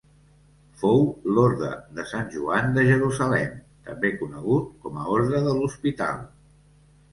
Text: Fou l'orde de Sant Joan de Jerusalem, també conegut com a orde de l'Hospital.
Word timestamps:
Fou 0.83 1.03
l'orde 1.35 1.69
de 1.99 2.05
Sant 2.13 2.31
Joan 2.37 2.73
de 2.79 2.87
Jerusalem, 2.89 3.53
també 3.91 4.13
conegut 4.23 4.75
com 4.87 5.01
a 5.05 5.09
orde 5.19 5.45
de 5.51 5.57
l'Hospital. 5.61 6.29